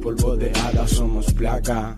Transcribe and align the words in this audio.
Polvo 0.00 0.36
de 0.36 0.50
hada, 0.50 0.88
somos 0.88 1.32
placa. 1.32 1.96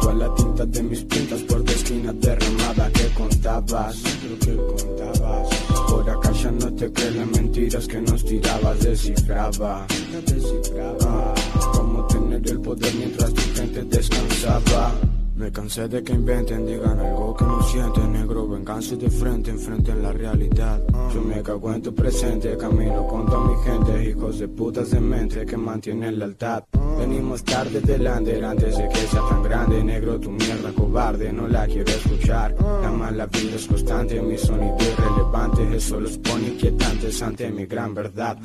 Toda 0.00 0.14
la 0.14 0.34
tinta 0.34 0.66
de 0.66 0.82
mis 0.82 1.04
pintas 1.04 1.42
por 1.42 1.62
tu 1.62 1.72
esquina 1.72 2.12
derramada 2.12 2.90
que 2.90 3.08
contabas, 3.14 4.02
lo 4.28 4.38
que 4.38 4.56
contabas. 4.56 5.48
Por 5.88 6.10
acá 6.10 6.32
ya 6.32 6.50
no 6.50 6.74
te 6.74 6.92
crees 6.92 7.16
las 7.16 7.26
mentiras 7.28 7.86
que 7.86 8.00
nos 8.00 8.24
tirabas, 8.24 8.80
descifraba. 8.80 9.86
descifraba. 10.26 11.34
Cómo 11.72 12.06
tener 12.06 12.50
el 12.50 12.60
poder 12.60 12.94
mientras 12.94 13.32
tu 13.32 13.42
gente 13.54 13.82
descansaba. 13.84 15.17
Me 15.38 15.52
cansé 15.52 15.86
de 15.86 16.02
que 16.02 16.12
inventen, 16.12 16.66
digan 16.66 16.98
algo 16.98 17.32
que 17.36 17.44
no 17.44 17.62
sienten. 17.62 18.12
Negro, 18.12 18.48
venganza 18.48 18.96
de 18.96 19.08
frente, 19.08 19.52
enfrenten 19.52 20.02
la 20.02 20.12
realidad. 20.12 20.82
Yo 21.14 21.22
me 21.22 21.40
cago 21.44 21.72
en 21.72 21.80
tu 21.80 21.94
presente, 21.94 22.56
camino 22.56 23.06
con 23.06 23.24
toda 23.24 23.46
mi 23.46 23.54
gente. 23.62 24.10
Hijos 24.10 24.40
de 24.40 24.48
putas 24.48 24.90
de 24.90 24.98
mente 24.98 25.46
que 25.46 25.56
mantienen 25.56 26.18
lealtad. 26.18 26.64
Venimos 26.98 27.44
tarde 27.44 27.80
delante, 27.80 28.44
antes 28.44 28.78
de 28.78 28.88
que 28.88 28.98
sea 29.06 29.22
tan 29.28 29.42
grande. 29.44 29.84
Negro, 29.84 30.18
tu 30.18 30.28
mierda 30.32 30.72
cobarde, 30.72 31.32
no 31.32 31.46
la 31.46 31.66
quiero 31.68 31.88
escuchar. 31.88 32.56
La 32.82 32.90
mala 32.90 33.26
vida 33.26 33.54
es 33.54 33.66
constante, 33.68 34.20
mi 34.20 34.36
sonido 34.36 34.76
irrelevante 34.80 35.76
Eso 35.76 36.00
los 36.00 36.18
pone 36.18 36.48
inquietantes 36.48 37.22
ante 37.22 37.48
mi 37.52 37.64
gran 37.64 37.94
verdad. 37.94 38.36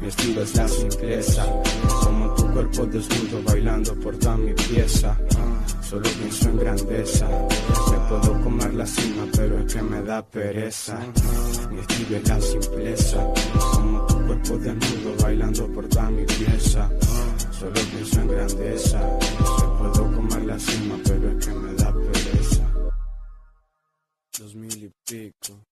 Mi 0.00 0.06
estilo 0.06 0.42
es 0.42 0.54
la 0.54 0.68
simpleza. 0.68 1.44
Como 2.04 2.32
tu 2.34 2.46
cuerpo 2.52 2.86
desnudo 2.86 3.42
bailando 3.44 3.92
por 3.96 4.16
toda 4.16 4.36
mi 4.36 4.52
pieza 4.52 5.18
Solo 5.88 6.02
pienso 6.02 6.50
en 6.50 6.58
grandeza. 6.58 7.26
Me 7.90 7.98
puedo 8.10 8.42
comer 8.42 8.74
la 8.74 8.84
cima, 8.84 9.24
pero 9.34 9.58
es 9.58 9.72
que 9.72 9.82
me 9.82 10.02
da 10.02 10.22
pereza. 10.22 10.98
Mi 11.70 11.80
estilo 11.80 12.16
es 12.18 12.28
la 12.28 12.40
simpleza. 12.42 13.26
Como 13.72 14.06
tu 14.06 14.26
cuerpo 14.26 14.58
desnudo 14.58 15.16
bailando 15.22 15.66
por 15.68 15.88
toda 15.88 16.10
mi 16.10 16.26
pieza. 16.26 16.90
Solo 17.50 17.80
pienso 17.90 18.20
en 18.20 18.28
grandeza. 18.28 19.00
Me 19.00 19.78
puedo 19.78 20.14
comer 20.14 20.44
la 20.44 20.58
cima, 20.58 20.94
pero 21.04 21.30
es 21.30 21.46
que 21.46 21.54
me 21.54 21.72
da 21.72 21.94
pereza. 21.94 22.72
Dos 24.38 24.54
mil 24.56 24.84
y 24.84 24.90
pico. 25.06 25.64